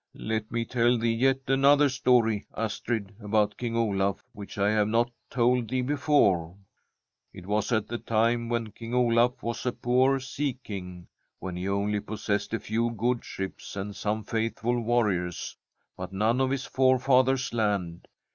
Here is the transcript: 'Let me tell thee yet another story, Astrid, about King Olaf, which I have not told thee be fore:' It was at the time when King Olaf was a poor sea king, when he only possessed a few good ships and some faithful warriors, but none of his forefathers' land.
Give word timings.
'Let 0.33 0.51
me 0.51 0.65
tell 0.65 0.97
thee 0.97 1.13
yet 1.13 1.41
another 1.45 1.87
story, 1.87 2.47
Astrid, 2.57 3.13
about 3.21 3.55
King 3.55 3.77
Olaf, 3.77 4.23
which 4.33 4.57
I 4.57 4.71
have 4.71 4.87
not 4.87 5.11
told 5.29 5.69
thee 5.69 5.83
be 5.83 5.95
fore:' 5.95 6.55
It 7.35 7.45
was 7.45 7.71
at 7.71 7.87
the 7.87 7.99
time 7.99 8.49
when 8.49 8.71
King 8.71 8.95
Olaf 8.95 9.43
was 9.43 9.63
a 9.63 9.71
poor 9.71 10.19
sea 10.19 10.57
king, 10.63 11.07
when 11.37 11.55
he 11.55 11.69
only 11.69 11.99
possessed 11.99 12.51
a 12.55 12.59
few 12.59 12.89
good 12.89 13.23
ships 13.23 13.75
and 13.75 13.95
some 13.95 14.23
faithful 14.23 14.81
warriors, 14.81 15.55
but 15.95 16.11
none 16.11 16.41
of 16.41 16.49
his 16.49 16.65
forefathers' 16.65 17.53
land. 17.53 18.07